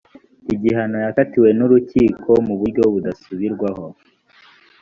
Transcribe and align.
igihano 0.53 0.97
yakatiwe 1.05 1.49
n’urukiko 1.57 2.29
mu 2.45 2.53
buryo 2.59 2.83
budasubirwaho 2.93 3.85